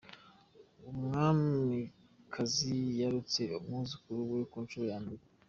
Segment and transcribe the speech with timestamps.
[0.89, 5.23] UmwamikaziYibarutse umwuzukuru we Kunshuro Yambere